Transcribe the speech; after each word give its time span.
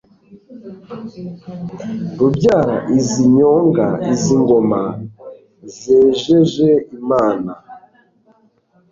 Rubyara 2.17 2.77
izi 2.97 3.23
nyonga 3.35 3.87
Izi 4.11 4.33
ngoma 4.41 4.81
“zejeje 5.77 6.69
imana”, 6.97 7.51